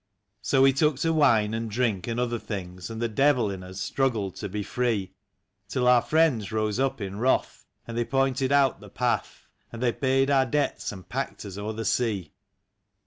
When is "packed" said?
11.07-11.45